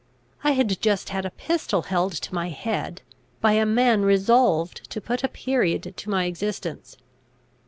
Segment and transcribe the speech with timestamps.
[0.43, 3.03] I had just had a pistol held to my head,
[3.39, 6.97] by a man resolved to put a period to my existence.